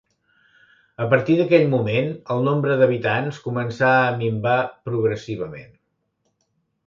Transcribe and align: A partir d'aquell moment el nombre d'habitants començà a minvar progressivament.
A 1.03 1.05
partir 1.09 1.35
d'aquell 1.41 1.65
moment 1.73 2.09
el 2.35 2.41
nombre 2.47 2.77
d'habitants 2.79 3.39
començà 3.47 3.91
a 4.07 4.17
minvar 4.23 4.57
progressivament. 4.89 5.71